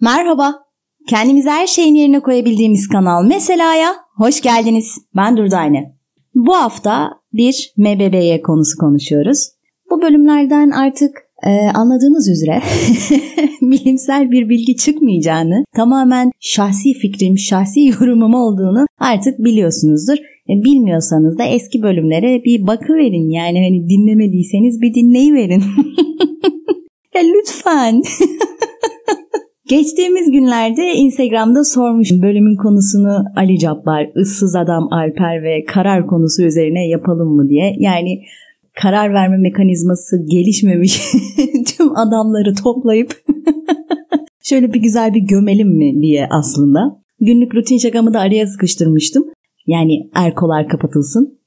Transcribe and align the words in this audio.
Merhaba. 0.00 0.54
Kendimizi 1.08 1.50
her 1.50 1.66
şeyin 1.66 1.94
yerine 1.94 2.20
koyabildiğimiz 2.20 2.88
kanal 2.88 3.24
Mesela'ya 3.24 3.94
hoş 4.16 4.40
geldiniz. 4.40 4.98
Ben 5.16 5.36
Durdane. 5.36 5.96
Bu 6.34 6.54
hafta 6.54 7.10
bir 7.32 7.72
MBB'ye 7.76 8.42
konusu 8.42 8.78
konuşuyoruz. 8.78 9.48
Bu 9.90 10.02
bölümlerden 10.02 10.70
artık 10.70 11.10
e, 11.46 11.50
anladığınız 11.74 12.28
üzere 12.28 12.62
bilimsel 13.62 14.30
bir 14.30 14.48
bilgi 14.48 14.76
çıkmayacağını, 14.76 15.64
tamamen 15.76 16.30
şahsi 16.40 16.92
fikrim, 16.92 17.38
şahsi 17.38 17.80
yorumum 18.00 18.34
olduğunu 18.34 18.86
artık 18.98 19.38
biliyorsunuzdur. 19.38 20.16
E, 20.48 20.52
bilmiyorsanız 20.64 21.38
da 21.38 21.44
eski 21.44 21.82
bölümlere 21.82 22.44
bir 22.44 22.66
bakıverin 22.66 23.30
yani 23.30 23.58
hani 23.64 23.88
dinlemediyseniz 23.88 24.80
bir 24.80 24.94
dinleyiverin. 24.94 25.62
ya 27.14 27.22
lütfen. 27.22 28.02
Geçtiğimiz 29.70 30.30
günlerde 30.30 30.94
Instagram'da 30.94 31.64
sormuşum 31.64 32.22
bölümün 32.22 32.56
konusunu 32.56 33.24
Ali 33.36 33.58
Cabbar, 33.58 34.10
ıssız 34.16 34.56
adam 34.56 34.92
Alper 34.92 35.42
ve 35.42 35.64
karar 35.64 36.06
konusu 36.06 36.42
üzerine 36.42 36.88
yapalım 36.88 37.28
mı 37.28 37.48
diye. 37.48 37.76
Yani 37.78 38.22
karar 38.82 39.14
verme 39.14 39.36
mekanizması 39.36 40.16
gelişmemiş 40.30 41.00
tüm 41.66 41.96
adamları 41.96 42.54
toplayıp 42.54 43.22
şöyle 44.42 44.72
bir 44.72 44.82
güzel 44.82 45.14
bir 45.14 45.20
gömelim 45.20 45.68
mi 45.68 46.02
diye 46.02 46.26
aslında. 46.30 47.00
Günlük 47.20 47.54
rutin 47.54 47.78
şakamı 47.78 48.14
da 48.14 48.20
araya 48.20 48.46
sıkıştırmıştım. 48.46 49.24
Yani 49.66 50.10
erkolar 50.14 50.68
kapatılsın. 50.68 51.38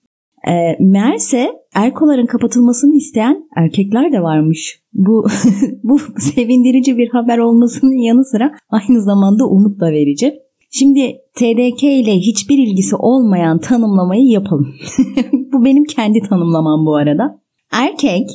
E, 0.48 0.54
meğerse 0.80 1.50
erkoların 1.74 2.26
kapatılmasını 2.26 2.96
isteyen 2.96 3.50
erkekler 3.56 4.12
de 4.12 4.22
varmış. 4.22 4.80
Bu 4.94 5.26
bu 5.84 6.00
sevindirici 6.18 6.98
bir 6.98 7.10
haber 7.10 7.38
olmasının 7.38 8.04
yanı 8.04 8.26
sıra 8.26 8.52
aynı 8.70 9.02
zamanda 9.02 9.48
umut 9.48 9.80
da 9.80 9.92
verici. 9.92 10.34
Şimdi 10.72 11.18
TDK 11.36 11.84
ile 11.84 12.18
hiçbir 12.18 12.58
ilgisi 12.58 12.96
olmayan 12.96 13.60
tanımlamayı 13.60 14.30
yapalım. 14.30 14.76
bu 15.54 15.66
benim 15.66 15.84
kendi 15.84 16.20
tanımlamam 16.20 16.86
bu 16.86 16.96
arada. 16.96 17.42
Erkek 17.72 18.30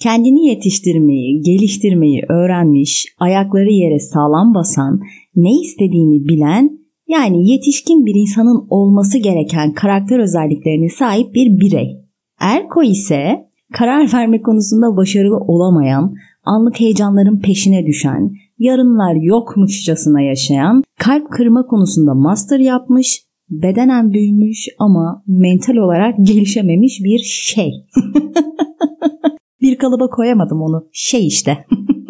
kendini 0.00 0.46
yetiştirmeyi, 0.46 1.42
geliştirmeyi 1.42 2.22
öğrenmiş, 2.28 3.06
ayakları 3.18 3.70
yere 3.70 3.98
sağlam 3.98 4.54
basan, 4.54 5.00
ne 5.36 5.60
istediğini 5.62 6.28
bilen 6.28 6.78
yani 7.08 7.50
yetişkin 7.50 8.06
bir 8.06 8.14
insanın 8.14 8.66
olması 8.70 9.18
gereken 9.18 9.72
karakter 9.72 10.18
özelliklerine 10.18 10.88
sahip 10.88 11.34
bir 11.34 11.60
birey. 11.60 12.01
Erko 12.42 12.82
ise 12.82 13.48
karar 13.72 14.12
verme 14.12 14.42
konusunda 14.42 14.96
başarılı 14.96 15.36
olamayan, 15.36 16.14
anlık 16.44 16.80
heyecanların 16.80 17.40
peşine 17.40 17.86
düşen, 17.86 18.30
yarınlar 18.58 19.14
yokmuşçasına 19.14 20.20
yaşayan, 20.20 20.82
kalp 20.98 21.30
kırma 21.30 21.66
konusunda 21.66 22.14
master 22.14 22.58
yapmış, 22.58 23.22
bedenen 23.50 24.12
büyümüş 24.12 24.68
ama 24.78 25.22
mental 25.26 25.76
olarak 25.76 26.14
gelişememiş 26.22 27.00
bir 27.04 27.18
şey. 27.18 27.70
bir 29.60 29.78
kalıba 29.78 30.10
koyamadım 30.10 30.62
onu. 30.62 30.88
Şey 30.92 31.26
işte. 31.26 31.58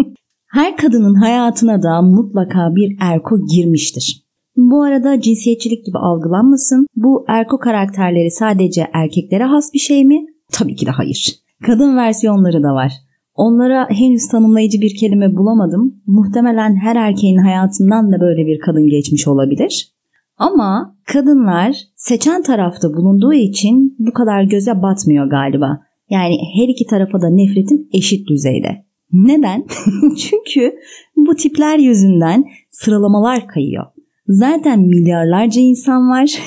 Her 0.47 0.77
kadının 0.77 1.15
hayatına 1.15 1.83
da 1.83 2.03
mutlaka 2.03 2.75
bir 2.75 2.97
erko 3.01 3.47
girmiştir. 3.47 4.22
Bu 4.56 4.83
arada 4.83 5.20
cinsiyetçilik 5.20 5.86
gibi 5.86 5.98
algılanmasın. 5.98 6.86
Bu 6.97 7.25
erko 7.28 7.58
karakterleri 7.58 8.31
sadece 8.31 8.86
erkeklere 8.92 9.45
has 9.45 9.75
bir 9.75 9.78
şey 9.78 10.05
mi? 10.05 10.27
Tabii 10.53 10.77
ki 10.77 10.86
de 10.86 10.91
hayır. 10.91 11.34
Kadın 11.67 11.97
versiyonları 11.97 12.62
da 12.62 12.75
var. 12.75 12.92
Onlara 13.34 13.91
henüz 13.91 14.28
tanımlayıcı 14.28 14.80
bir 14.80 14.97
kelime 14.97 15.36
bulamadım. 15.36 15.95
Muhtemelen 16.06 16.77
her 16.77 16.97
erkeğin 16.97 17.39
hayatından 17.39 18.12
da 18.12 18.20
böyle 18.20 18.46
bir 18.46 18.61
kadın 18.61 18.86
geçmiş 18.86 19.29
olabilir. 19.29 19.92
Ama 20.36 20.96
kadınlar 21.12 21.77
seçen 21.96 22.42
tarafta 22.42 22.95
bulunduğu 22.95 23.33
için 23.33 23.96
bu 23.98 24.12
kadar 24.12 24.42
göze 24.42 24.83
batmıyor 24.83 25.27
galiba. 25.27 25.80
Yani 26.11 26.36
her 26.55 26.68
iki 26.68 26.86
tarafa 26.86 27.20
da 27.20 27.30
nefretim 27.30 27.89
eşit 27.92 28.29
düzeyde. 28.29 28.85
Neden? 29.12 29.67
Çünkü 30.17 30.74
bu 31.17 31.35
tipler 31.35 31.79
yüzünden 31.79 32.45
sıralamalar 32.70 33.46
kayıyor. 33.46 33.85
Zaten 34.33 34.81
milyarlarca 34.81 35.61
insan 35.61 36.11
var. 36.11 36.31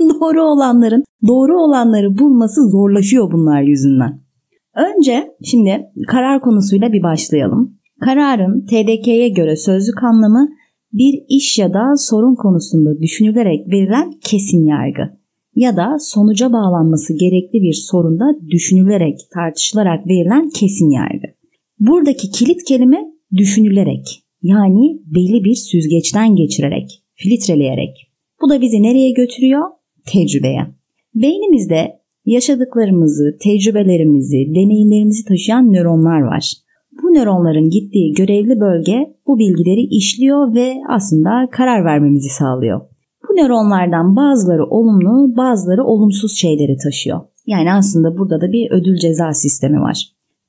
doğru 0.00 0.42
olanların 0.42 1.04
doğru 1.26 1.62
olanları 1.62 2.18
bulması 2.18 2.70
zorlaşıyor 2.70 3.32
bunlar 3.32 3.62
yüzünden. 3.62 4.20
Önce 4.76 5.30
şimdi 5.44 5.70
karar 6.06 6.40
konusuyla 6.40 6.92
bir 6.92 7.02
başlayalım. 7.02 7.78
Kararın 8.00 8.66
TDK'ye 8.66 9.28
göre 9.28 9.56
sözlük 9.56 10.02
anlamı 10.02 10.48
bir 10.92 11.14
iş 11.28 11.58
ya 11.58 11.74
da 11.74 11.96
sorun 11.96 12.34
konusunda 12.34 13.00
düşünülerek 13.00 13.68
verilen 13.72 14.12
kesin 14.24 14.66
yargı 14.66 15.20
ya 15.54 15.76
da 15.76 15.96
sonuca 16.00 16.52
bağlanması 16.52 17.12
gerekli 17.18 17.62
bir 17.62 17.72
sorunda 17.72 18.24
düşünülerek, 18.50 19.18
tartışılarak 19.34 20.06
verilen 20.06 20.48
kesin 20.48 20.90
yargı. 20.90 21.26
Buradaki 21.80 22.30
kilit 22.30 22.64
kelime 22.64 22.98
düşünülerek 23.36 24.24
yani 24.42 25.00
belli 25.06 25.44
bir 25.44 25.54
süzgeçten 25.54 26.36
geçirerek, 26.36 26.99
filtreleyerek. 27.20 28.10
Bu 28.42 28.50
da 28.50 28.60
bizi 28.60 28.82
nereye 28.82 29.10
götürüyor? 29.10 29.62
Tecrübeye. 30.06 30.66
Beynimizde 31.14 32.00
yaşadıklarımızı, 32.24 33.36
tecrübelerimizi, 33.42 34.54
deneyimlerimizi 34.54 35.24
taşıyan 35.24 35.72
nöronlar 35.72 36.20
var. 36.20 36.52
Bu 37.02 37.14
nöronların 37.14 37.70
gittiği 37.70 38.12
görevli 38.12 38.60
bölge 38.60 39.16
bu 39.26 39.38
bilgileri 39.38 39.80
işliyor 39.80 40.54
ve 40.54 40.74
aslında 40.88 41.48
karar 41.52 41.84
vermemizi 41.84 42.28
sağlıyor. 42.28 42.80
Bu 43.28 43.32
nöronlardan 43.32 44.16
bazıları 44.16 44.66
olumlu, 44.66 45.36
bazıları 45.36 45.84
olumsuz 45.84 46.36
şeyleri 46.36 46.76
taşıyor. 46.76 47.20
Yani 47.46 47.72
aslında 47.72 48.18
burada 48.18 48.40
da 48.40 48.52
bir 48.52 48.70
ödül 48.70 48.96
ceza 48.96 49.32
sistemi 49.32 49.80
var. 49.80 50.02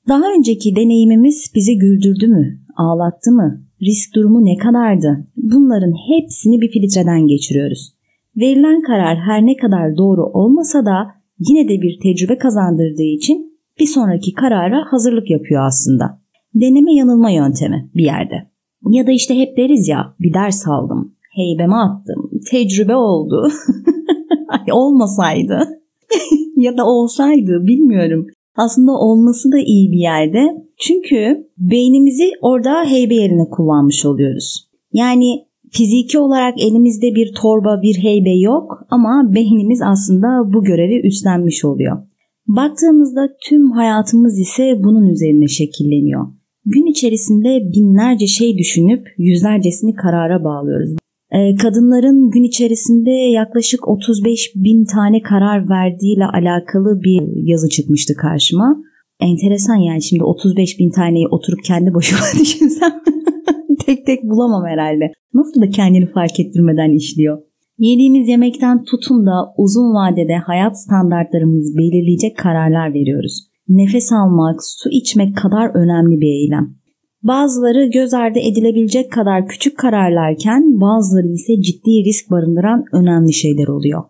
Daha 0.08 0.22
önceki 0.38 0.76
deneyimimiz 0.76 1.52
bizi 1.54 1.78
güldürdü 1.78 2.26
mü, 2.26 2.58
ağlattı 2.76 3.32
mı, 3.32 3.62
risk 3.82 4.14
durumu 4.14 4.44
ne 4.44 4.56
kadardı? 4.56 5.26
Bunların 5.36 5.92
hepsini 6.08 6.60
bir 6.60 6.70
filtreden 6.70 7.26
geçiriyoruz. 7.26 7.92
Verilen 8.36 8.82
karar 8.82 9.18
her 9.18 9.46
ne 9.46 9.56
kadar 9.56 9.96
doğru 9.96 10.24
olmasa 10.24 10.86
da 10.86 11.06
yine 11.38 11.68
de 11.68 11.82
bir 11.82 12.00
tecrübe 12.00 12.38
kazandırdığı 12.38 13.02
için 13.02 13.52
bir 13.80 13.86
sonraki 13.86 14.32
karara 14.32 14.84
hazırlık 14.90 15.30
yapıyor 15.30 15.66
aslında. 15.66 16.22
Deneme 16.54 16.94
yanılma 16.94 17.30
yöntemi 17.30 17.90
bir 17.94 18.04
yerde. 18.04 18.34
Ya 18.88 19.06
da 19.06 19.10
işte 19.10 19.38
hep 19.38 19.56
deriz 19.56 19.88
ya 19.88 20.14
bir 20.20 20.34
ders 20.34 20.68
aldım, 20.68 21.14
heybeme 21.34 21.74
attım, 21.74 22.30
tecrübe 22.50 22.96
oldu. 22.96 23.48
Olmasaydı 24.72 25.58
ya 26.56 26.76
da 26.76 26.86
olsaydı 26.86 27.66
bilmiyorum. 27.66 28.26
Aslında 28.56 28.92
olması 28.92 29.52
da 29.52 29.58
iyi 29.58 29.92
bir 29.92 29.98
yerde. 29.98 30.64
Çünkü 30.78 31.48
beynimizi 31.58 32.30
orada 32.42 32.84
heybe 32.84 33.14
yerine 33.14 33.44
kullanmış 33.50 34.04
oluyoruz. 34.06 34.68
Yani 34.92 35.44
fiziki 35.70 36.18
olarak 36.18 36.62
elimizde 36.62 37.14
bir 37.14 37.34
torba, 37.34 37.82
bir 37.82 37.94
heybe 38.02 38.34
yok 38.38 38.86
ama 38.90 39.34
beynimiz 39.34 39.82
aslında 39.82 40.52
bu 40.52 40.64
görevi 40.64 41.06
üstlenmiş 41.06 41.64
oluyor. 41.64 41.98
Baktığımızda 42.46 43.28
tüm 43.48 43.70
hayatımız 43.70 44.40
ise 44.40 44.80
bunun 44.84 45.06
üzerine 45.06 45.48
şekilleniyor. 45.48 46.26
Gün 46.64 46.86
içerisinde 46.86 47.72
binlerce 47.72 48.26
şey 48.26 48.58
düşünüp 48.58 49.06
yüzlercesini 49.18 49.94
karara 49.94 50.44
bağlıyoruz. 50.44 50.96
Ee, 51.32 51.54
kadınların 51.54 52.30
gün 52.30 52.42
içerisinde 52.42 53.10
yaklaşık 53.10 53.88
35 53.88 54.52
bin 54.56 54.84
tane 54.84 55.22
karar 55.22 55.68
verdiğiyle 55.68 56.24
alakalı 56.24 57.02
bir 57.02 57.48
yazı 57.48 57.68
çıkmıştı 57.68 58.14
karşıma. 58.16 58.76
Enteresan 59.20 59.76
yani 59.76 60.02
şimdi 60.02 60.24
35 60.24 60.78
bin 60.78 60.90
taneyi 60.90 61.28
oturup 61.28 61.64
kendi 61.64 61.94
başıma 61.94 62.20
düşünsem 62.40 62.92
tek 63.86 64.06
tek 64.06 64.22
bulamam 64.24 64.64
herhalde. 64.66 65.12
Nasıl 65.34 65.62
da 65.62 65.68
kendini 65.68 66.12
fark 66.12 66.40
ettirmeden 66.40 66.90
işliyor. 66.96 67.38
Yediğimiz 67.78 68.28
yemekten 68.28 68.84
tutun 68.84 69.26
da 69.26 69.54
uzun 69.56 69.94
vadede 69.94 70.36
hayat 70.36 70.80
standartlarımızı 70.80 71.78
belirleyecek 71.78 72.38
kararlar 72.38 72.94
veriyoruz. 72.94 73.48
Nefes 73.68 74.12
almak, 74.12 74.64
su 74.64 74.90
içmek 74.90 75.36
kadar 75.36 75.70
önemli 75.74 76.20
bir 76.20 76.26
eylem. 76.26 76.81
Bazıları 77.22 77.86
göz 77.86 78.14
ardı 78.14 78.38
edilebilecek 78.38 79.12
kadar 79.12 79.46
küçük 79.48 79.78
kararlarken 79.78 80.80
bazıları 80.80 81.26
ise 81.26 81.62
ciddi 81.62 82.04
risk 82.04 82.30
barındıran 82.30 82.84
önemli 82.92 83.32
şeyler 83.32 83.68
oluyor. 83.68 84.02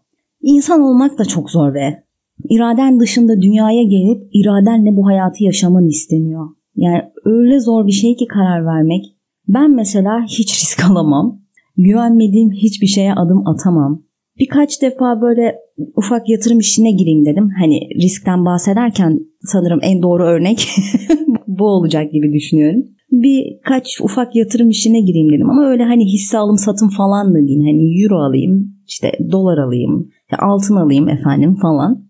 İnsan 0.42 0.80
olmak 0.80 1.18
da 1.18 1.24
çok 1.24 1.50
zor 1.50 1.74
ve 1.74 2.02
iraden 2.50 3.00
dışında 3.00 3.42
dünyaya 3.42 3.82
gelip 3.82 4.22
iradenle 4.32 4.96
bu 4.96 5.06
hayatı 5.06 5.44
yaşaman 5.44 5.86
isteniyor. 5.88 6.48
Yani 6.76 7.02
öyle 7.24 7.60
zor 7.60 7.86
bir 7.86 7.92
şey 7.92 8.16
ki 8.16 8.26
karar 8.26 8.66
vermek. 8.66 9.04
Ben 9.48 9.70
mesela 9.70 10.24
hiç 10.26 10.62
risk 10.62 10.84
alamam. 10.90 11.42
Güvenmediğim 11.76 12.50
hiçbir 12.50 12.86
şeye 12.86 13.14
adım 13.14 13.48
atamam. 13.48 14.02
Birkaç 14.38 14.82
defa 14.82 15.20
böyle 15.20 15.56
ufak 15.96 16.28
yatırım 16.28 16.58
işine 16.58 16.92
gireyim 16.92 17.24
dedim. 17.24 17.50
Hani 17.60 17.80
riskten 18.02 18.44
bahsederken 18.44 19.20
sanırım 19.40 19.78
en 19.82 20.02
doğru 20.02 20.24
örnek 20.24 20.68
bu 21.46 21.64
olacak 21.64 22.12
gibi 22.12 22.32
düşünüyorum. 22.32 22.84
Birkaç 23.22 24.00
ufak 24.00 24.36
yatırım 24.36 24.70
işine 24.70 25.00
gireyim 25.00 25.32
dedim. 25.32 25.50
Ama 25.50 25.66
öyle 25.66 25.84
hani 25.84 26.12
hisse 26.12 26.38
alım 26.38 26.58
satım 26.58 26.88
falan 26.88 27.30
da 27.30 27.38
değil. 27.38 27.60
Hani 27.60 28.02
euro 28.02 28.16
alayım, 28.16 28.74
işte 28.86 29.12
dolar 29.32 29.58
alayım, 29.58 30.10
altın 30.38 30.76
alayım 30.76 31.08
efendim 31.08 31.56
falan. 31.62 32.04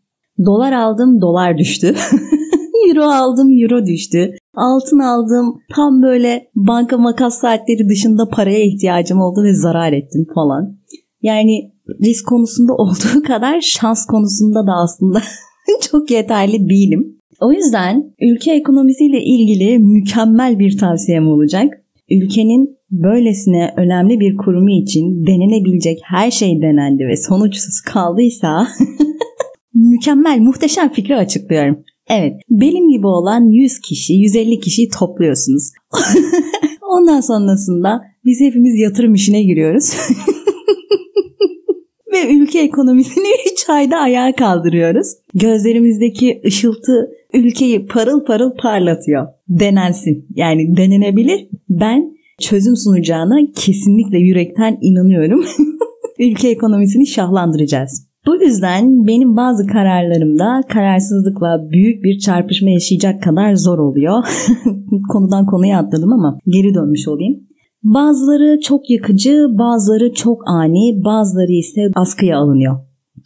Dolar 0.47 0.73
aldım, 0.73 1.21
dolar 1.21 1.59
düştü. 1.59 1.95
euro 2.89 3.05
aldım, 3.05 3.49
euro 3.63 3.87
düştü. 3.87 4.31
Altın 4.55 4.99
aldım, 4.99 5.55
tam 5.75 6.03
böyle 6.03 6.51
banka 6.55 6.99
makas 6.99 7.41
saatleri 7.41 7.89
dışında 7.89 8.29
paraya 8.29 8.65
ihtiyacım 8.65 9.21
oldu 9.21 9.43
ve 9.45 9.55
zarar 9.55 9.93
ettim 9.93 10.27
falan. 10.35 10.77
Yani 11.23 11.73
risk 12.03 12.27
konusunda 12.27 12.75
olduğu 12.77 13.23
kadar 13.27 13.61
şans 13.61 14.07
konusunda 14.07 14.67
da 14.67 14.73
aslında 14.73 15.23
çok 15.91 16.11
yeterli 16.11 16.69
değilim. 16.69 17.19
O 17.43 17.53
yüzden 17.53 18.15
ülke 18.21 18.53
ekonomisiyle 18.53 19.23
ilgili 19.23 19.79
mükemmel 19.79 20.59
bir 20.59 20.79
tavsiyem 20.79 21.29
olacak. 21.29 21.85
Ülkenin 22.11 22.77
böylesine 22.91 23.75
önemli 23.77 24.21
bir 24.21 24.37
kurumu 24.37 24.71
için 24.71 25.27
denenebilecek 25.27 25.99
her 26.05 26.31
şey 26.31 26.63
denendi 26.63 27.07
ve 27.07 27.17
sonuçsuz 27.17 27.81
kaldıysa 27.81 28.69
mükemmel, 29.75 30.39
muhteşem 30.39 30.93
fikri 30.93 31.17
açıklıyorum. 31.17 31.85
Evet, 32.11 32.33
benim 32.51 32.91
gibi 32.91 33.07
olan 33.07 33.51
100 33.51 33.81
kişi, 33.81 34.13
150 34.13 34.61
kişiyi 34.61 34.89
topluyorsunuz. 34.89 35.71
Ondan 36.83 37.21
sonrasında 37.21 38.01
biz 38.25 38.41
hepimiz 38.41 38.79
yatırım 38.79 39.15
işine 39.15 39.43
giriyoruz. 39.43 39.97
ve 42.13 42.35
ülke 42.35 42.61
ekonomisini 42.61 43.27
3 43.53 43.69
ayda 43.69 43.97
ayağa 43.97 44.35
kaldırıyoruz. 44.37 45.07
Gözlerimizdeki 45.35 46.41
ışıltı 46.47 47.11
ülkeyi 47.35 47.87
parıl 47.87 48.25
parıl 48.25 48.51
parlatıyor. 48.57 49.27
Denensin. 49.49 50.27
Yani 50.35 50.77
denenebilir. 50.77 51.47
Ben 51.69 52.17
çözüm 52.41 52.77
sunacağına 52.77 53.39
kesinlikle 53.57 54.19
yürekten 54.19 54.79
inanıyorum. 54.81 55.45
ülke 56.19 56.49
ekonomisini 56.49 57.07
şahlandıracağız. 57.07 58.13
Bu 58.27 58.43
yüzden 58.43 59.07
benim 59.07 59.37
bazı 59.37 59.67
kararlarımda 59.67 60.61
kararsızlıkla 60.69 61.71
büyük 61.71 62.05
bir 62.05 62.19
çarpışma 62.19 62.71
yaşayacak 62.71 63.23
kadar 63.23 63.55
zor 63.55 63.79
oluyor. 63.79 64.25
Konudan 65.13 65.47
konuya 65.47 65.79
atladım 65.79 66.13
ama 66.13 66.39
geri 66.47 66.75
dönmüş 66.75 67.09
olayım. 67.09 67.41
Bazıları 67.85 68.61
çok 68.61 68.91
yakıcı, 68.91 69.47
bazıları 69.51 70.13
çok 70.13 70.49
ani, 70.49 71.05
bazıları 71.05 71.53
ise 71.53 71.91
askıya 71.95 72.39
alınıyor. 72.39 72.79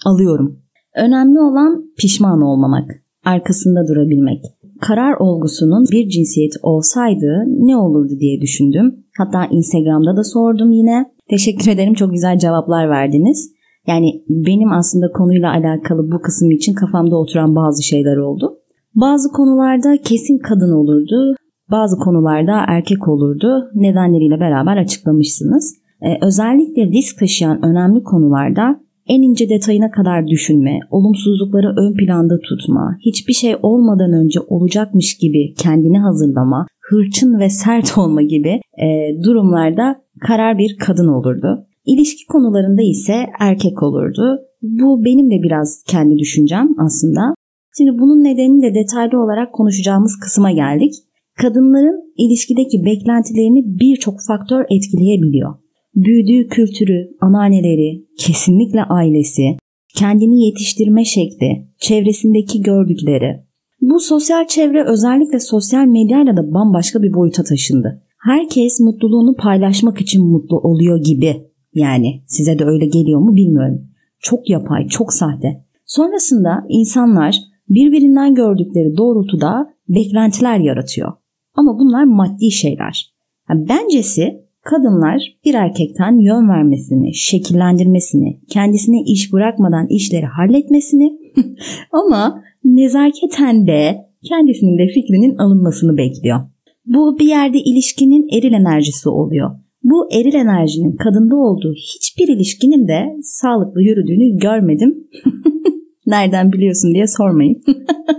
Alıyorum. 0.06 0.58
Önemli 0.96 1.40
olan 1.40 1.84
pişman 1.98 2.40
olmamak, 2.40 2.90
arkasında 3.24 3.88
durabilmek. 3.88 4.44
Karar 4.80 5.14
olgusunun 5.20 5.84
bir 5.92 6.08
cinsiyet 6.08 6.52
olsaydı 6.62 7.44
ne 7.46 7.76
olurdu 7.76 8.12
diye 8.20 8.40
düşündüm. 8.40 9.04
Hatta 9.18 9.46
Instagram'da 9.50 10.16
da 10.16 10.24
sordum 10.24 10.70
yine. 10.72 11.04
Teşekkür 11.30 11.70
ederim 11.70 11.94
çok 11.94 12.12
güzel 12.12 12.38
cevaplar 12.38 12.90
verdiniz. 12.90 13.52
Yani 13.86 14.24
benim 14.28 14.72
aslında 14.72 15.12
konuyla 15.12 15.50
alakalı 15.50 16.10
bu 16.12 16.20
kısım 16.20 16.50
için 16.50 16.74
kafamda 16.74 17.16
oturan 17.16 17.56
bazı 17.56 17.82
şeyler 17.82 18.16
oldu. 18.16 18.58
Bazı 18.94 19.28
konularda 19.32 19.96
kesin 19.96 20.38
kadın 20.38 20.72
olurdu. 20.72 21.34
Bazı 21.70 21.96
konularda 21.96 22.64
erkek 22.68 23.08
olurdu. 23.08 23.70
Nedenleriyle 23.74 24.40
beraber 24.40 24.76
açıklamışsınız. 24.76 25.74
Ee, 26.02 26.18
özellikle 26.22 26.86
risk 26.86 27.18
taşıyan 27.18 27.64
önemli 27.64 28.02
konularda 28.02 28.80
en 29.08 29.22
ince 29.22 29.48
detayına 29.48 29.90
kadar 29.90 30.26
düşünme, 30.26 30.78
olumsuzlukları 30.90 31.74
ön 31.76 31.94
planda 31.94 32.38
tutma, 32.38 32.96
hiçbir 33.00 33.32
şey 33.32 33.56
olmadan 33.62 34.12
önce 34.12 34.40
olacakmış 34.40 35.18
gibi 35.18 35.54
kendini 35.54 35.98
hazırlama, 35.98 36.66
hırçın 36.80 37.38
ve 37.38 37.50
sert 37.50 37.98
olma 37.98 38.22
gibi 38.22 38.60
e, 38.82 39.16
durumlarda 39.24 39.96
karar 40.20 40.58
bir 40.58 40.76
kadın 40.78 41.08
olurdu. 41.08 41.66
İlişki 41.86 42.26
konularında 42.26 42.82
ise 42.82 43.26
erkek 43.40 43.82
olurdu. 43.82 44.38
Bu 44.62 45.04
benim 45.04 45.30
de 45.30 45.42
biraz 45.42 45.82
kendi 45.86 46.18
düşüncem 46.18 46.68
aslında. 46.78 47.34
Şimdi 47.76 47.98
bunun 47.98 48.24
nedenini 48.24 48.62
de 48.62 48.74
detaylı 48.74 49.22
olarak 49.22 49.52
konuşacağımız 49.52 50.18
kısma 50.20 50.50
geldik. 50.50 50.92
Kadınların 51.36 52.14
ilişkideki 52.16 52.84
beklentilerini 52.84 53.62
birçok 53.80 54.14
faktör 54.26 54.64
etkileyebiliyor. 54.70 55.54
Büyüdüğü 55.94 56.48
kültürü, 56.48 57.10
ananeleri, 57.20 58.04
kesinlikle 58.18 58.82
ailesi, 58.82 59.56
kendini 59.94 60.44
yetiştirme 60.44 61.04
şekli, 61.04 61.68
çevresindeki 61.78 62.62
gördükleri. 62.62 63.46
Bu 63.80 64.00
sosyal 64.00 64.46
çevre 64.46 64.84
özellikle 64.84 65.40
sosyal 65.40 65.86
medyayla 65.86 66.36
da 66.36 66.54
bambaşka 66.54 67.02
bir 67.02 67.14
boyuta 67.14 67.42
taşındı. 67.42 68.02
Herkes 68.18 68.80
mutluluğunu 68.80 69.34
paylaşmak 69.36 70.00
için 70.00 70.26
mutlu 70.26 70.58
oluyor 70.58 71.04
gibi 71.04 71.36
yani 71.74 72.22
size 72.26 72.58
de 72.58 72.64
öyle 72.64 72.86
geliyor 72.86 73.20
mu 73.20 73.36
bilmiyorum. 73.36 73.80
Çok 74.20 74.50
yapay, 74.50 74.88
çok 74.88 75.12
sahte. 75.12 75.64
Sonrasında 75.86 76.64
insanlar 76.68 77.36
birbirinden 77.68 78.34
gördükleri 78.34 78.96
doğrultuda 78.96 79.66
beklentiler 79.88 80.58
yaratıyor. 80.58 81.12
Ama 81.56 81.78
bunlar 81.78 82.04
maddi 82.04 82.50
şeyler. 82.50 83.14
Yani 83.50 83.68
bencesi 83.68 84.46
kadınlar 84.62 85.36
bir 85.44 85.54
erkekten 85.54 86.18
yön 86.18 86.48
vermesini, 86.48 87.14
şekillendirmesini, 87.14 88.40
kendisine 88.48 89.02
iş 89.02 89.32
bırakmadan 89.32 89.86
işleri 89.88 90.26
halletmesini 90.26 91.18
ama 91.92 92.42
nezaketen 92.64 93.66
de 93.66 94.06
kendisinin 94.24 94.78
de 94.78 94.86
fikrinin 94.86 95.36
alınmasını 95.36 95.96
bekliyor. 95.96 96.40
Bu 96.86 97.18
bir 97.18 97.26
yerde 97.26 97.58
ilişkinin 97.58 98.28
eril 98.38 98.52
enerjisi 98.52 99.08
oluyor. 99.08 99.50
Bu 99.82 100.12
eril 100.12 100.34
enerjinin 100.34 100.96
kadında 100.96 101.36
olduğu 101.36 101.74
hiçbir 101.74 102.28
ilişkinin 102.28 102.88
de 102.88 103.16
sağlıklı 103.22 103.82
yürüdüğünü 103.82 104.38
görmedim. 104.38 105.08
Nereden 106.06 106.52
biliyorsun 106.52 106.94
diye 106.94 107.06
sormayın. 107.06 107.62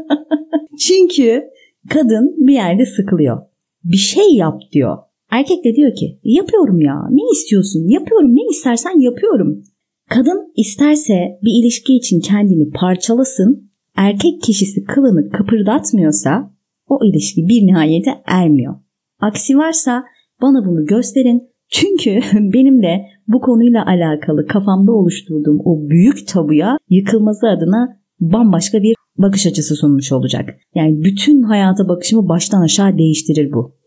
Çünkü 0.80 1.44
kadın 1.90 2.36
bir 2.48 2.54
yerde 2.54 2.86
sıkılıyor. 2.86 3.38
Bir 3.84 3.98
şey 3.98 4.36
yap 4.36 4.62
diyor. 4.72 4.98
Erkek 5.32 5.64
de 5.64 5.76
diyor 5.76 5.96
ki 5.96 6.20
yapıyorum 6.24 6.82
ya 6.82 6.96
ne 7.10 7.22
istiyorsun 7.34 7.88
yapıyorum 7.88 8.36
ne 8.36 8.42
istersen 8.52 9.00
yapıyorum. 9.00 9.64
Kadın 10.10 10.54
isterse 10.56 11.14
bir 11.44 11.64
ilişki 11.64 11.96
için 11.96 12.20
kendini 12.20 12.70
parçalasın 12.70 13.72
erkek 13.96 14.42
kişisi 14.42 14.84
kılını 14.84 15.30
kıpırdatmıyorsa 15.30 16.52
o 16.90 17.00
ilişki 17.06 17.48
bir 17.48 17.68
nihayete 17.68 18.12
ermiyor. 18.26 18.76
Aksi 19.20 19.58
varsa 19.58 20.04
bana 20.42 20.66
bunu 20.66 20.86
gösterin 20.86 21.50
çünkü 21.70 22.22
benim 22.54 22.84
de 22.84 23.06
bu 23.28 23.42
konuyla 23.42 23.86
alakalı 23.86 24.48
kafamda 24.48 24.92
oluşturduğum 24.92 25.60
o 25.66 25.90
büyük 25.90 26.28
tabuya 26.28 26.78
yıkılması 26.90 27.48
adına 27.48 28.00
bambaşka 28.20 28.82
bir 28.82 28.96
bakış 29.18 29.48
açısı 29.48 29.76
sunmuş 29.76 30.12
olacak. 30.12 30.50
Yani 30.76 31.04
bütün 31.04 31.42
hayata 31.42 31.88
bakışımı 31.88 32.30
baştan 32.30 32.62
aşağı 32.62 32.98
değiştirir 32.98 33.52
bu. 33.52 33.78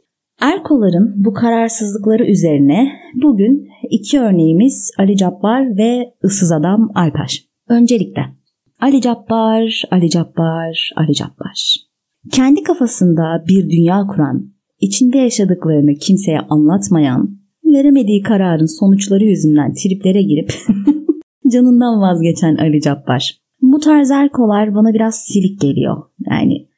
Erkoların 0.40 1.12
bu 1.16 1.34
kararsızlıkları 1.34 2.24
üzerine 2.24 2.88
bugün 3.14 3.68
iki 3.90 4.20
örneğimiz 4.20 4.90
Ali 4.98 5.16
Cabbar 5.16 5.76
ve 5.76 6.14
ıssız 6.24 6.52
adam 6.52 6.90
Alper. 6.94 7.44
Öncelikle 7.68 8.20
Ali 8.80 9.00
Cabbar, 9.00 9.82
Ali 9.90 10.10
Cabbar, 10.10 10.90
Ali 10.96 11.14
Cabbar. 11.14 11.76
Kendi 12.32 12.62
kafasında 12.62 13.44
bir 13.48 13.70
dünya 13.70 14.06
kuran, 14.06 14.52
içinde 14.80 15.18
yaşadıklarını 15.18 15.94
kimseye 15.94 16.40
anlatmayan, 16.40 17.40
veremediği 17.64 18.22
kararın 18.22 18.78
sonuçları 18.78 19.24
yüzünden 19.24 19.74
triplere 19.74 20.22
girip 20.22 20.52
canından 21.52 22.00
vazgeçen 22.00 22.56
Ali 22.56 22.80
Cabbar. 22.80 23.39
Bu 23.62 23.78
tarz 23.80 24.10
erkolar 24.10 24.74
bana 24.74 24.94
biraz 24.94 25.14
silik 25.14 25.60
geliyor. 25.60 25.96
Yani 26.30 26.68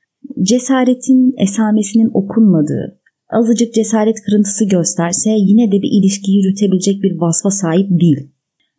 cesaretin 0.43 1.35
esamesinin 1.39 2.11
okunmadığı, 2.15 3.01
azıcık 3.31 3.75
cesaret 3.75 4.17
kırıntısı 4.27 4.65
gösterse 4.69 5.31
yine 5.31 5.73
de 5.73 5.83
bir 5.83 5.91
ilişki 5.93 6.33
yürütebilecek 6.33 7.03
bir 7.03 7.21
vasfa 7.21 7.51
sahip 7.51 8.01
değil. 8.01 8.31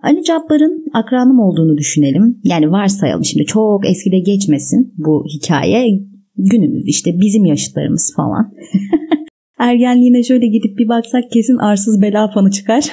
Ali 0.03 0.23
Cabbar'ın 0.23 0.85
akranım 0.93 1.39
olduğunu 1.39 1.77
düşünelim. 1.77 2.39
Yani 2.43 2.71
varsayalım 2.71 3.25
şimdi 3.25 3.45
çok 3.45 3.89
eskide 3.89 4.19
geçmesin 4.19 4.93
bu 4.97 5.25
hikaye. 5.35 5.99
Günümüz 6.37 6.83
işte 6.87 7.19
bizim 7.19 7.45
yaşıtlarımız 7.45 8.13
falan. 8.15 8.53
ergenliğine 9.59 10.23
şöyle 10.23 10.47
gidip 10.47 10.77
bir 10.77 10.87
baksak 10.87 11.31
kesin 11.31 11.57
arsız 11.57 12.01
bela 12.01 12.31
fanı 12.31 12.51
çıkar. 12.51 12.83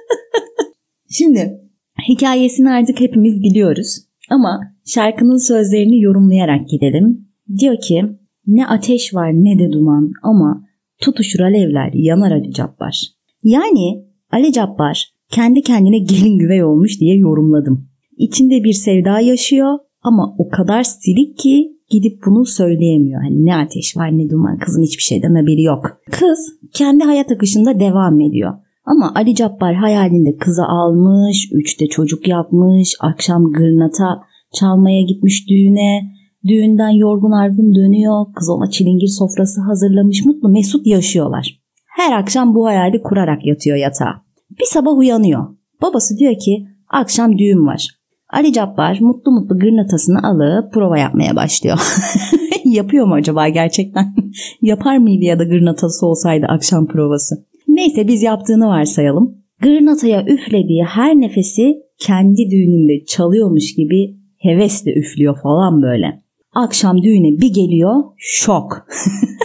Şimdi 1.10 1.67
hikayesini 2.08 2.70
artık 2.70 3.00
hepimiz 3.00 3.42
biliyoruz. 3.42 3.98
Ama 4.30 4.60
şarkının 4.84 5.36
sözlerini 5.36 6.02
yorumlayarak 6.02 6.68
gidelim. 6.68 7.28
Diyor 7.58 7.80
ki 7.80 8.04
ne 8.46 8.66
ateş 8.66 9.14
var 9.14 9.32
ne 9.32 9.58
de 9.58 9.72
duman 9.72 10.10
ama 10.22 10.64
tutuşur 11.00 11.40
alevler 11.40 11.90
yanar 11.94 12.32
Ali 12.32 12.52
Cabbar. 12.52 13.00
Yani 13.42 14.04
Ali 14.32 14.52
Cabbar 14.52 15.12
kendi 15.30 15.62
kendine 15.62 15.98
gelin 15.98 16.38
güvey 16.38 16.64
olmuş 16.64 17.00
diye 17.00 17.16
yorumladım. 17.16 17.88
İçinde 18.16 18.64
bir 18.64 18.72
sevda 18.72 19.20
yaşıyor 19.20 19.78
ama 20.02 20.34
o 20.38 20.48
kadar 20.48 20.82
silik 20.82 21.38
ki 21.38 21.78
gidip 21.90 22.18
bunu 22.26 22.46
söyleyemiyor. 22.46 23.22
Hani 23.22 23.46
ne 23.46 23.56
ateş 23.56 23.96
var 23.96 24.18
ne 24.18 24.30
duman 24.30 24.58
kızın 24.58 24.82
hiçbir 24.82 25.02
şeyden 25.02 25.34
haberi 25.34 25.62
yok. 25.62 26.00
Kız 26.10 26.58
kendi 26.72 27.04
hayat 27.04 27.32
akışında 27.32 27.80
devam 27.80 28.20
ediyor. 28.20 28.54
Ama 28.88 29.12
Ali 29.14 29.34
Cabbar 29.34 29.74
hayalinde 29.74 30.36
kızı 30.36 30.64
almış, 30.64 31.48
üçte 31.52 31.86
çocuk 31.86 32.28
yapmış, 32.28 32.94
akşam 33.00 33.52
gırnata 33.52 34.22
çalmaya 34.52 35.02
gitmiş 35.02 35.48
düğüne, 35.48 36.02
düğünden 36.48 36.90
yorgun 36.90 37.30
argın 37.30 37.74
dönüyor, 37.74 38.26
kız 38.34 38.48
ona 38.48 38.70
çilingir 38.70 39.06
sofrası 39.06 39.60
hazırlamış, 39.60 40.24
mutlu 40.24 40.48
mesut 40.48 40.86
yaşıyorlar. 40.86 41.60
Her 41.96 42.18
akşam 42.18 42.54
bu 42.54 42.66
hayali 42.66 43.02
kurarak 43.02 43.46
yatıyor 43.46 43.76
yatağa. 43.76 44.22
Bir 44.50 44.64
sabah 44.64 44.98
uyanıyor. 44.98 45.46
Babası 45.82 46.18
diyor 46.18 46.38
ki 46.38 46.66
akşam 46.88 47.38
düğün 47.38 47.66
var. 47.66 47.88
Ali 48.32 48.52
Cabbar 48.52 48.98
mutlu 49.00 49.32
mutlu 49.32 49.58
gırnatasını 49.58 50.28
alıp 50.28 50.72
prova 50.72 50.98
yapmaya 50.98 51.36
başlıyor. 51.36 51.78
Yapıyor 52.64 53.06
mu 53.06 53.14
acaba 53.14 53.48
gerçekten? 53.48 54.14
Yapar 54.62 54.98
mıydı 54.98 55.24
ya 55.24 55.38
da 55.38 55.44
gırnatası 55.44 56.06
olsaydı 56.06 56.46
akşam 56.46 56.86
provası? 56.86 57.47
Neyse 57.78 58.08
biz 58.08 58.22
yaptığını 58.22 58.66
varsayalım. 58.66 59.38
Gırnataya 59.60 60.24
üflediği 60.26 60.84
her 60.84 61.14
nefesi 61.14 61.76
kendi 61.98 62.50
düğününde 62.50 63.04
çalıyormuş 63.04 63.74
gibi 63.74 64.16
hevesle 64.38 64.94
üflüyor 64.94 65.38
falan 65.42 65.82
böyle. 65.82 66.22
Akşam 66.54 67.02
düğüne 67.02 67.40
bir 67.40 67.54
geliyor 67.54 67.94
şok. 68.16 68.86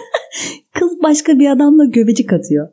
Kız 0.73 0.91
başka 1.03 1.39
bir 1.39 1.51
adamla 1.51 1.85
göbecik 1.85 2.33
atıyor. 2.33 2.67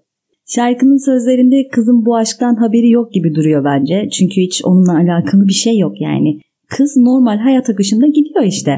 Şarkının 0.47 1.05
sözlerinde 1.05 1.69
kızın 1.69 2.07
bu 2.07 2.17
aşktan 2.17 2.55
haberi 2.55 2.91
yok 2.91 3.13
gibi 3.13 3.35
duruyor 3.35 3.65
bence. 3.65 4.09
Çünkü 4.13 4.41
hiç 4.41 4.65
onunla 4.65 4.97
alakalı 4.97 5.49
bir 5.49 5.53
şey 5.53 5.79
yok 5.79 6.01
yani. 6.01 6.41
Kız 6.69 6.97
normal 6.97 7.39
hayat 7.39 7.71
akışında 7.71 8.07
gidiyor 8.07 8.45
işte. 8.45 8.73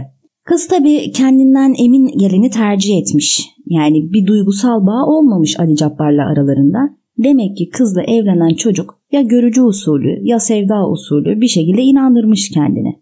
Kız 0.45 0.69
tabii 0.69 1.13
kendinden 1.13 1.75
emin 1.85 2.19
geleni 2.19 2.51
tercih 2.51 2.99
etmiş. 2.99 3.49
Yani 3.73 4.13
bir 4.13 4.27
duygusal 4.27 4.87
bağ 4.87 5.07
olmamış 5.07 5.61
Ali 5.61 5.77
Cabbar'la 5.77 6.27
aralarında. 6.27 6.79
Demek 7.19 7.57
ki 7.57 7.69
kızla 7.69 8.03
evlenen 8.03 8.55
çocuk 8.55 8.99
ya 9.13 9.23
görücü 9.23 9.63
usulü 9.63 10.19
ya 10.23 10.39
sevda 10.39 10.91
usulü 10.91 11.41
bir 11.41 11.49
şekilde 11.49 11.83
inandırmış 11.83 12.51
kendini. 12.51 13.01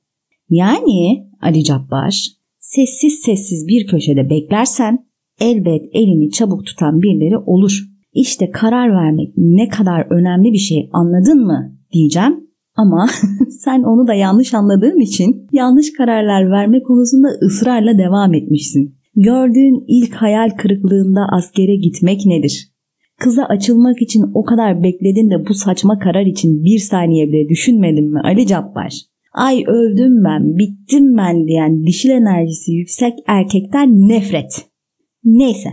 Yani 0.50 1.28
Ali 1.42 1.64
Cabbar 1.64 2.26
sessiz 2.58 3.14
sessiz 3.14 3.68
bir 3.68 3.86
köşede 3.86 4.30
beklersen 4.30 5.06
elbet 5.40 5.82
elini 5.92 6.30
çabuk 6.30 6.66
tutan 6.66 7.02
birileri 7.02 7.38
olur. 7.38 7.84
İşte 8.14 8.50
karar 8.50 8.90
vermek 8.90 9.32
ne 9.36 9.68
kadar 9.68 10.06
önemli 10.10 10.52
bir 10.52 10.58
şey 10.58 10.90
anladın 10.92 11.46
mı 11.46 11.72
diyeceğim. 11.92 12.50
Ama 12.76 13.06
sen 13.48 13.82
onu 13.82 14.06
da 14.06 14.14
yanlış 14.14 14.54
anladığın 14.54 15.00
için 15.00 15.46
yanlış 15.52 15.92
kararlar 15.92 16.50
verme 16.50 16.82
konusunda 16.82 17.28
ısrarla 17.42 17.98
devam 17.98 18.34
etmişsin. 18.34 18.99
Gördüğün 19.16 19.84
ilk 19.88 20.14
hayal 20.14 20.50
kırıklığında 20.50 21.20
askere 21.32 21.76
gitmek 21.76 22.26
nedir? 22.26 22.70
Kıza 23.20 23.44
açılmak 23.44 24.02
için 24.02 24.24
o 24.34 24.44
kadar 24.44 24.82
bekledin 24.82 25.30
de 25.30 25.48
bu 25.48 25.54
saçma 25.54 25.98
karar 25.98 26.26
için 26.26 26.64
bir 26.64 26.78
saniye 26.78 27.28
bile 27.28 27.48
düşünmedin 27.48 28.12
mi 28.12 28.20
Ali 28.24 28.46
Cabbar? 28.46 28.94
Ay 29.32 29.64
övdüm 29.66 30.24
ben, 30.24 30.58
bittim 30.58 31.16
ben 31.16 31.46
diyen 31.46 31.86
dişil 31.86 32.10
enerjisi 32.10 32.72
yüksek 32.72 33.14
erkekten 33.26 34.08
nefret. 34.08 34.66
Neyse 35.24 35.70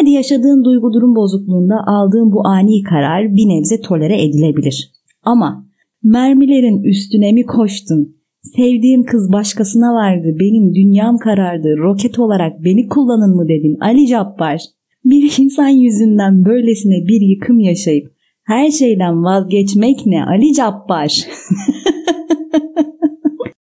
Hadi 0.00 0.10
yaşadığın 0.10 0.64
duygu 0.64 0.92
durum 0.92 1.16
bozukluğunda 1.16 1.74
aldığın 1.86 2.32
bu 2.32 2.46
ani 2.46 2.82
karar 2.82 3.34
bir 3.34 3.48
nebze 3.48 3.80
tolere 3.80 4.22
edilebilir. 4.22 4.92
Ama 5.22 5.66
mermilerin 6.02 6.82
üstüne 6.82 7.32
mi 7.32 7.46
koştun? 7.46 8.17
Sevdiğim 8.42 9.04
kız 9.04 9.32
başkasına 9.32 9.94
vardı, 9.94 10.36
benim 10.40 10.74
dünyam 10.74 11.18
karardı, 11.18 11.76
roket 11.78 12.18
olarak 12.18 12.64
beni 12.64 12.88
kullanın 12.88 13.36
mı 13.36 13.48
dedin 13.48 13.76
Ali 13.80 14.06
Cabbar? 14.06 14.60
Bir 15.04 15.34
insan 15.38 15.68
yüzünden 15.68 16.44
böylesine 16.44 17.08
bir 17.08 17.20
yıkım 17.20 17.60
yaşayıp 17.60 18.12
her 18.44 18.70
şeyden 18.70 19.24
vazgeçmek 19.24 20.06
ne 20.06 20.24
Ali 20.24 20.54
Cabbar? 20.54 21.22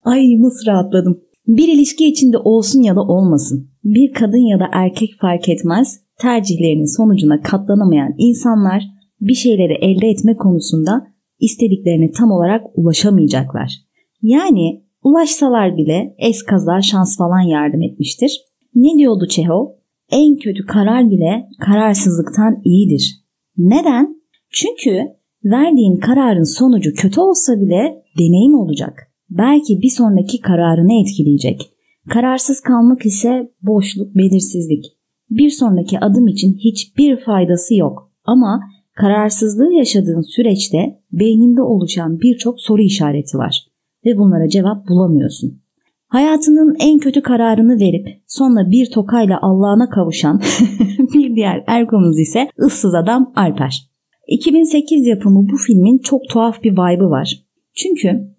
Ay 0.04 0.42
nasıl 0.42 0.66
rahatladım. 0.66 1.20
Bir 1.46 1.68
ilişki 1.68 2.08
içinde 2.08 2.38
olsun 2.38 2.82
ya 2.82 2.96
da 2.96 3.00
olmasın. 3.00 3.70
Bir 3.84 4.12
kadın 4.12 4.46
ya 4.50 4.60
da 4.60 4.68
erkek 4.72 5.10
fark 5.20 5.48
etmez 5.48 6.00
tercihlerinin 6.20 6.96
sonucuna 6.96 7.42
katlanamayan 7.42 8.14
insanlar 8.18 8.82
bir 9.20 9.34
şeyleri 9.34 9.72
elde 9.72 10.06
etme 10.06 10.36
konusunda 10.36 11.06
istediklerine 11.40 12.10
tam 12.10 12.30
olarak 12.30 12.62
ulaşamayacaklar. 12.74 13.89
Yani 14.22 14.84
ulaşsalar 15.02 15.76
bile 15.76 16.14
es 16.18 16.42
kaza 16.42 16.82
şans 16.82 17.18
falan 17.18 17.40
yardım 17.40 17.82
etmiştir. 17.82 18.40
Ne 18.74 18.98
diyordu 18.98 19.26
Çehov? 19.26 19.66
En 20.12 20.36
kötü 20.36 20.66
karar 20.66 21.10
bile 21.10 21.48
kararsızlıktan 21.60 22.60
iyidir. 22.64 23.24
Neden? 23.56 24.20
Çünkü 24.52 25.02
verdiğin 25.44 25.96
kararın 25.96 26.56
sonucu 26.58 26.94
kötü 26.94 27.20
olsa 27.20 27.60
bile 27.60 28.02
deneyim 28.18 28.54
olacak. 28.54 29.12
Belki 29.30 29.80
bir 29.82 29.90
sonraki 29.90 30.40
kararını 30.40 31.00
etkileyecek. 31.00 31.60
Kararsız 32.08 32.60
kalmak 32.60 33.06
ise 33.06 33.52
boşluk, 33.62 34.14
belirsizlik 34.14 34.84
bir 35.30 35.50
sonraki 35.50 35.98
adım 35.98 36.28
için 36.28 36.54
hiçbir 36.54 37.20
faydası 37.24 37.74
yok. 37.74 38.12
Ama 38.24 38.60
kararsızlığı 38.96 39.72
yaşadığın 39.74 40.20
süreçte 40.20 41.00
beyninde 41.12 41.62
oluşan 41.62 42.20
birçok 42.20 42.60
soru 42.60 42.82
işareti 42.82 43.38
var 43.38 43.69
ve 44.04 44.18
bunlara 44.18 44.48
cevap 44.48 44.88
bulamıyorsun. 44.88 45.60
Hayatının 46.06 46.76
en 46.80 46.98
kötü 46.98 47.22
kararını 47.22 47.80
verip 47.80 48.06
sonra 48.26 48.70
bir 48.70 48.90
tokayla 48.90 49.38
Allah'ına 49.42 49.90
kavuşan 49.90 50.40
bir 51.14 51.36
diğer 51.36 51.64
erkomuz 51.66 52.18
ise 52.18 52.48
ıssız 52.60 52.94
adam 52.94 53.32
Alper. 53.36 53.90
2008 54.28 55.06
yapımı 55.06 55.48
bu 55.52 55.56
filmin 55.66 55.98
çok 55.98 56.28
tuhaf 56.28 56.62
bir 56.62 56.72
vibe'ı 56.72 57.10
var. 57.10 57.44
Çünkü 57.74 58.30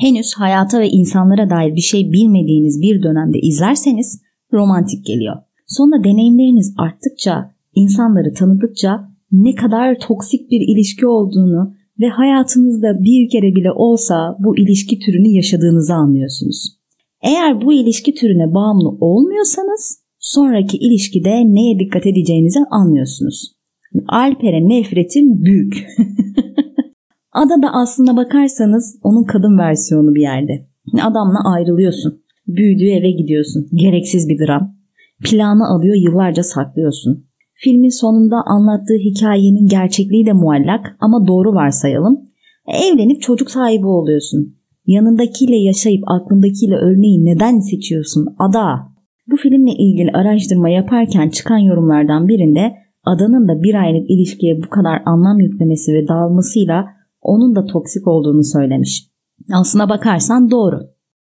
henüz 0.00 0.34
hayata 0.34 0.80
ve 0.80 0.88
insanlara 0.88 1.50
dair 1.50 1.74
bir 1.74 1.80
şey 1.80 2.12
bilmediğiniz 2.12 2.82
bir 2.82 3.02
dönemde 3.02 3.38
izlerseniz 3.38 4.22
romantik 4.52 5.06
geliyor. 5.06 5.36
Sonra 5.66 6.04
deneyimleriniz 6.04 6.74
arttıkça, 6.78 7.54
insanları 7.74 8.32
tanıdıkça 8.32 9.08
ne 9.32 9.54
kadar 9.54 9.98
toksik 9.98 10.50
bir 10.50 10.60
ilişki 10.60 11.06
olduğunu 11.06 11.74
ve 12.00 12.08
hayatınızda 12.08 13.02
bir 13.04 13.28
kere 13.28 13.54
bile 13.54 13.72
olsa 13.72 14.36
bu 14.38 14.58
ilişki 14.58 14.98
türünü 14.98 15.28
yaşadığınızı 15.28 15.94
anlıyorsunuz. 15.94 16.78
Eğer 17.22 17.60
bu 17.60 17.72
ilişki 17.72 18.14
türüne 18.14 18.54
bağımlı 18.54 18.88
olmuyorsanız 18.88 20.02
sonraki 20.18 20.76
ilişkide 20.76 21.30
neye 21.30 21.78
dikkat 21.78 22.06
edeceğinizi 22.06 22.58
anlıyorsunuz. 22.70 23.52
Alper'e 24.08 24.68
nefretim 24.68 25.42
büyük. 25.42 25.74
Ada 27.32 27.62
da 27.62 27.70
aslında 27.72 28.16
bakarsanız 28.16 28.98
onun 29.02 29.24
kadın 29.24 29.58
versiyonu 29.58 30.14
bir 30.14 30.20
yerde. 30.20 30.68
Adamla 30.94 31.54
ayrılıyorsun. 31.54 32.22
Büyüdüğü 32.46 32.90
eve 32.90 33.10
gidiyorsun. 33.10 33.68
Gereksiz 33.74 34.28
bir 34.28 34.38
dram. 34.38 34.76
Planı 35.24 35.68
alıyor 35.68 35.96
yıllarca 35.96 36.42
saklıyorsun. 36.42 37.27
Filmin 37.60 38.00
sonunda 38.00 38.36
anlattığı 38.46 38.98
hikayenin 38.98 39.66
gerçekliği 39.66 40.26
de 40.26 40.32
muallak 40.32 40.96
ama 41.00 41.26
doğru 41.26 41.54
varsayalım. 41.54 42.20
Evlenip 42.68 43.22
çocuk 43.22 43.50
sahibi 43.50 43.86
oluyorsun. 43.86 44.54
Yanındakiyle 44.86 45.56
yaşayıp 45.56 46.02
aklındakiyle 46.06 46.76
ölmeyi 46.76 47.24
neden 47.24 47.58
seçiyorsun 47.58 48.26
ada? 48.38 48.88
Bu 49.30 49.36
filmle 49.36 49.72
ilgili 49.72 50.10
araştırma 50.10 50.68
yaparken 50.68 51.28
çıkan 51.28 51.58
yorumlardan 51.58 52.28
birinde 52.28 52.74
adanın 53.04 53.48
da 53.48 53.62
bir 53.62 53.74
aylık 53.74 54.10
ilişkiye 54.10 54.62
bu 54.62 54.68
kadar 54.68 55.02
anlam 55.06 55.40
yüklemesi 55.40 55.94
ve 55.94 56.08
dağılmasıyla 56.08 56.86
onun 57.22 57.56
da 57.56 57.66
toksik 57.66 58.08
olduğunu 58.08 58.44
söylemiş. 58.44 59.08
Aslına 59.52 59.88
bakarsan 59.88 60.50
doğru. 60.50 60.80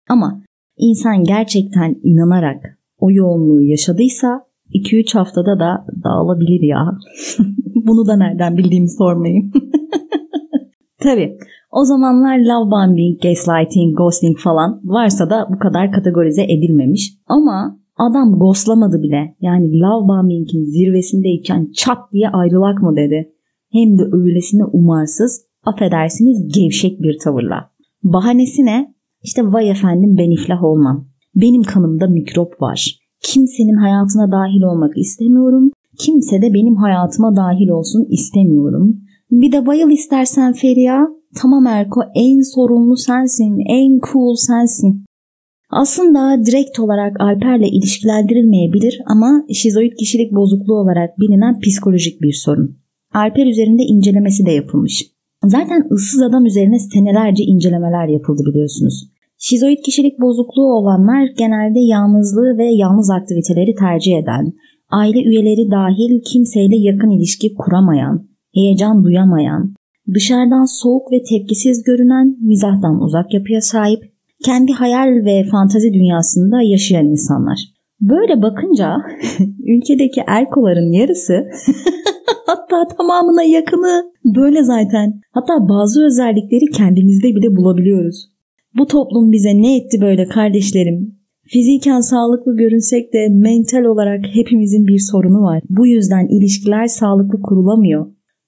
Ama 0.10 0.42
insan 0.78 1.24
gerçekten 1.24 1.96
inanarak 2.04 2.78
o 3.00 3.12
yoğunluğu 3.12 3.62
yaşadıysa 3.62 4.51
2-3 4.74 5.18
haftada 5.18 5.60
da 5.60 5.86
dağılabilir 6.04 6.62
ya. 6.62 6.98
Bunu 7.76 8.08
da 8.08 8.16
nereden 8.16 8.58
bildiğimi 8.58 8.90
sormayın. 8.90 9.52
Tabi 11.04 11.38
o 11.72 11.86
zamanlar 11.86 12.38
love 12.38 12.72
bombing, 12.72 13.22
gaslighting, 13.22 13.98
ghosting 13.98 14.38
falan 14.38 14.82
varsa 14.84 15.30
da 15.30 15.48
bu 15.54 15.60
kadar 15.60 15.92
kategorize 15.92 16.44
edilmemiş. 16.44 17.14
Ama 17.28 17.80
adam 17.98 18.40
ghostlamadı 18.40 19.04
bile. 19.04 19.36
Yani 19.42 19.80
love 19.80 20.08
bombing'in 20.08 20.64
zirvesindeyken 20.64 21.72
çat 21.76 21.98
diye 22.14 22.30
ayrılak 22.30 22.82
mı 22.82 22.96
dedi. 22.96 23.34
Hem 23.72 23.98
de 23.98 24.04
öylesine 24.12 24.64
umarsız, 24.66 25.46
affedersiniz 25.66 26.54
gevşek 26.56 27.02
bir 27.02 27.18
tavırla. 27.24 27.72
Bahanesi 28.04 28.66
ne? 28.66 28.96
İşte 29.24 29.44
vay 29.44 29.70
efendim 29.70 30.16
ben 30.18 30.32
iflah 30.32 30.64
olmam. 30.64 31.08
Benim 31.36 31.64
kanımda 31.64 32.08
mikrop 32.08 32.62
var. 32.62 33.01
Kimsenin 33.24 33.76
hayatına 33.76 34.32
dahil 34.32 34.62
olmak 34.62 34.98
istemiyorum. 34.98 35.72
Kimse 36.00 36.42
de 36.42 36.54
benim 36.54 36.76
hayatıma 36.76 37.36
dahil 37.36 37.70
olsun 37.70 38.08
istemiyorum. 38.10 39.02
Bir 39.32 39.52
de 39.52 39.66
bayıl 39.66 39.90
istersen 39.90 40.54
Feriha. 40.54 41.08
Tamam 41.36 41.68
Erko 41.68 42.02
en 42.16 42.42
sorumlu 42.42 42.98
sensin, 42.98 43.60
en 43.70 44.00
cool 44.12 44.36
sensin. 44.36 45.06
Aslında 45.70 46.46
direkt 46.46 46.80
olarak 46.80 47.22
Alper'le 47.22 47.68
ilişkilendirilmeyebilir 47.72 49.02
ama 49.06 49.44
şizoid 49.54 49.94
kişilik 50.00 50.32
bozukluğu 50.32 50.76
olarak 50.76 51.20
bilinen 51.20 51.60
psikolojik 51.60 52.22
bir 52.22 52.34
sorun. 52.34 52.78
Alper 53.14 53.48
üzerinde 53.48 53.84
incelemesi 53.84 54.46
de 54.46 54.52
yapılmış. 54.52 55.08
Zaten 55.46 55.88
ıssız 55.92 56.22
adam 56.22 56.46
üzerine 56.46 56.80
senelerce 56.80 57.44
incelemeler 57.44 58.08
yapıldı 58.08 58.44
biliyorsunuz. 58.46 59.11
Şizoid 59.44 59.78
kişilik 59.86 60.20
bozukluğu 60.22 60.74
olanlar 60.78 61.24
genelde 61.38 61.80
yalnızlığı 61.80 62.58
ve 62.58 62.66
yalnız 62.66 63.10
aktiviteleri 63.10 63.76
tercih 63.76 64.18
eden, 64.18 64.54
aile 64.90 65.20
üyeleri 65.30 65.72
dahil 65.72 66.22
kimseyle 66.32 66.78
yakın 66.78 67.10
ilişki 67.10 67.54
kuramayan, 67.54 68.28
heyecan 68.56 69.04
duyamayan, 69.04 69.74
dışarıdan 70.14 70.66
soğuk 70.66 71.12
ve 71.12 71.18
tepkisiz 71.30 71.84
görünen, 71.84 72.38
mizahtan 72.42 73.02
uzak 73.02 73.34
yapıya 73.34 73.62
sahip, 73.62 74.02
kendi 74.46 74.72
hayal 74.72 75.10
ve 75.26 75.44
fantazi 75.52 75.94
dünyasında 75.94 76.62
yaşayan 76.62 77.06
insanlar. 77.06 77.60
Böyle 78.02 78.42
bakınca 78.42 78.96
ülkedeki 79.76 80.22
erkoların 80.28 80.92
yarısı 80.92 81.34
hatta 82.46 82.96
tamamına 82.98 83.44
yakını 83.44 84.04
böyle 84.26 84.64
zaten. 84.64 85.22
Hatta 85.32 85.54
bazı 85.70 86.06
özellikleri 86.06 86.66
kendimizde 86.78 87.28
bile 87.36 87.56
bulabiliyoruz. 87.56 88.32
Bu 88.78 88.88
toplum 88.88 89.32
bize 89.32 89.50
ne 89.50 89.78
etti 89.78 90.02
böyle 90.02 90.26
kardeşlerim? 90.26 91.22
Fiziken 91.44 92.02
sağlıklı 92.02 92.58
görünsek 92.58 93.14
de 93.14 93.28
mental 93.30 93.84
olarak 93.84 94.26
hepimizin 94.34 94.88
bir 94.88 95.00
sorunu 95.00 95.42
var. 95.42 95.62
Bu 95.70 95.88
yüzden 95.88 96.28
ilişkiler 96.28 96.88
sağlıklı 96.88 97.42
kurulamıyor. 97.42 98.06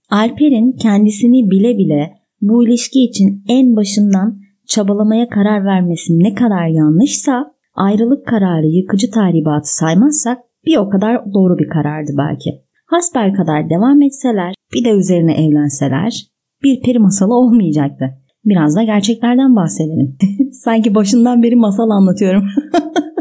Alper'in 0.10 0.72
kendisini 0.72 1.52
bile 1.52 1.78
bile 1.78 2.12
bu 2.42 2.68
ilişki 2.68 3.04
için 3.04 3.44
en 3.50 3.76
başından 3.76 4.40
çabalamaya 4.68 5.30
karar 5.30 5.66
vermesi 5.66 6.20
ne 6.20 6.34
kadar 6.34 6.68
yanlışsa 6.68 7.54
ayrılık 7.76 8.28
kararı 8.28 8.68
yıkıcı 8.68 9.12
tahribatı 9.12 9.76
saymazsak 9.76 10.38
bir 10.66 10.78
o 10.78 10.90
kadar 10.90 11.34
doğru 11.34 11.58
bir 11.58 11.70
karardı 11.70 12.12
belki. 12.18 12.50
Hasbel 12.86 13.34
kadar 13.34 13.70
devam 13.70 14.02
etseler 14.02 14.54
bir 14.74 14.86
de 14.86 14.90
üzerine 14.90 15.46
evlenseler 15.46 16.28
bir 16.64 16.82
peri 16.82 17.00
masalı 17.00 17.34
olmayacaktı. 17.36 18.06
Biraz 18.46 18.76
da 18.76 18.84
gerçeklerden 18.84 19.56
bahsedelim. 19.56 20.18
Sanki 20.52 20.96
başından 20.96 21.44
beri 21.44 21.56
masal 21.56 21.90
anlatıyorum. 21.90 22.44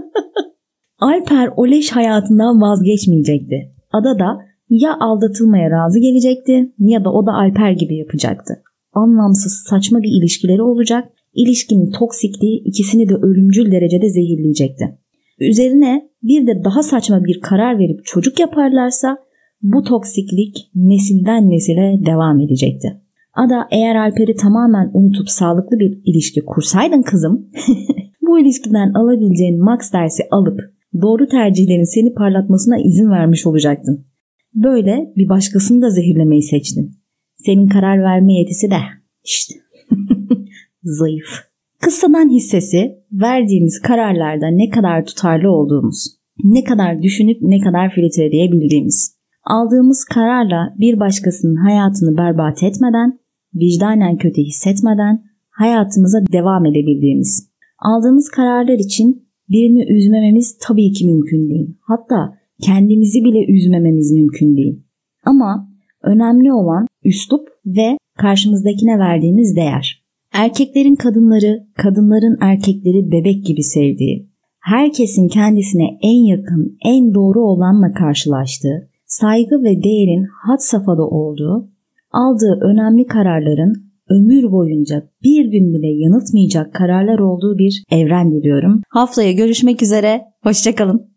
Alper 0.99 1.51
o 1.57 1.69
leş 1.69 1.91
hayatından 1.93 2.61
vazgeçmeyecekti. 2.61 3.73
Ada 3.93 4.19
da 4.19 4.39
ya 4.69 4.97
aldatılmaya 5.01 5.71
razı 5.71 5.99
gelecekti 5.99 6.73
ya 6.79 7.05
da 7.05 7.13
o 7.13 7.27
da 7.27 7.33
Alper 7.33 7.71
gibi 7.73 7.97
yapacaktı. 7.97 8.55
Anlamsız 8.93 9.65
saçma 9.69 10.03
bir 10.03 10.21
ilişkileri 10.21 10.63
olacak, 10.63 11.09
ilişkinin 11.35 11.91
toksikliği 11.91 12.63
ikisini 12.65 13.09
de 13.09 13.15
ölümcül 13.15 13.73
derecede 13.73 14.09
zehirleyecekti. 14.11 14.99
Üzerine 15.41 16.11
bir 16.23 16.47
de 16.47 16.65
daha 16.65 16.83
saçma 16.83 17.25
bir 17.25 17.41
karar 17.41 17.79
verip 17.79 18.05
çocuk 18.05 18.41
yaparlarsa 18.41 19.19
bu 19.63 19.83
toksiklik 19.83 20.57
nesilden 20.75 21.51
nesile 21.51 22.07
devam 22.07 22.41
edecekti. 22.41 23.02
Ada 23.35 23.69
eğer 23.71 23.97
Alper'i 23.97 24.35
tamamen 24.35 24.91
unutup 24.95 25.31
sağlıklı 25.31 25.79
bir 25.79 26.01
ilişki 26.05 26.41
kursaydın 26.45 27.03
kızım, 27.03 27.51
bu 28.23 28.41
ilişkiden 28.41 28.93
alabileceğin 28.93 29.65
max 29.65 29.93
dersi 29.93 30.23
alıp 30.31 30.61
doğru 31.03 31.29
tercihlerin 31.29 31.95
seni 31.95 32.15
parlatmasına 32.15 32.79
izin 32.79 33.11
vermiş 33.11 33.47
olacaktın. 33.47 34.07
Böyle 34.55 35.13
bir 35.17 35.29
başkasını 35.29 35.83
da 35.83 35.91
zehirlemeyi 35.91 36.43
seçtin. 36.43 36.91
Senin 37.37 37.69
karar 37.69 38.03
verme 38.03 38.33
yetisi 38.33 38.71
de 38.71 38.79
işte 39.25 39.55
zayıf. 40.83 41.53
Kıssadan 41.81 42.31
hissesi 42.31 42.99
verdiğimiz 43.13 43.81
kararlarda 43.81 44.47
ne 44.47 44.71
kadar 44.71 45.05
tutarlı 45.05 45.51
olduğumuz, 45.51 46.07
ne 46.45 46.65
kadar 46.65 47.03
düşünüp 47.03 47.39
ne 47.43 47.61
kadar 47.61 47.91
filtreleyebildiğimiz. 47.91 49.17
Aldığımız 49.45 50.05
kararla 50.05 50.75
bir 50.79 51.01
başkasının 51.01 51.57
hayatını 51.57 52.17
berbat 52.17 52.63
etmeden, 52.63 53.19
vicdanen 53.55 54.17
kötü 54.17 54.43
hissetmeden 54.43 55.25
hayatımıza 55.51 56.19
devam 56.33 56.67
edebildiğimiz. 56.67 57.49
Aldığımız 57.79 58.29
kararlar 58.29 58.79
için 58.79 59.29
birini 59.49 59.85
üzmememiz 59.93 60.59
tabii 60.61 60.93
ki 60.93 61.07
mümkün 61.07 61.51
değil. 61.51 61.77
Hatta 61.81 62.39
kendimizi 62.63 63.25
bile 63.25 63.53
üzmememiz 63.53 64.13
mümkün 64.13 64.57
değil. 64.57 64.83
Ama 65.25 65.69
önemli 66.03 66.53
olan 66.53 66.87
üslup 67.05 67.49
ve 67.67 67.99
karşımızdakine 68.19 68.99
verdiğimiz 68.99 69.57
değer. 69.57 70.03
Erkeklerin 70.33 70.95
kadınları, 70.95 71.67
kadınların 71.77 72.39
erkekleri 72.41 73.13
bebek 73.13 73.47
gibi 73.47 73.63
sevdiği, 73.63 74.29
herkesin 74.61 75.29
kendisine 75.29 75.99
en 76.03 76.25
yakın, 76.25 76.79
en 76.85 77.15
doğru 77.15 77.41
olanla 77.41 77.93
karşılaştığı, 77.93 78.91
saygı 79.07 79.63
ve 79.63 79.83
değerin 79.83 80.27
had 80.47 80.59
safhada 80.59 81.03
olduğu, 81.03 81.72
aldığı 82.13 82.59
önemli 82.63 83.07
kararların 83.07 83.93
ömür 84.11 84.53
boyunca 84.53 85.03
bir 85.23 85.45
gün 85.45 85.73
bile 85.73 85.87
yanıltmayacak 85.87 86.75
kararlar 86.75 87.19
olduğu 87.19 87.59
bir 87.59 87.85
evren 87.91 88.31
diliyorum. 88.31 88.83
Haftaya 88.89 89.33
görüşmek 89.33 89.83
üzere, 89.83 90.21
hoşçakalın. 90.43 91.12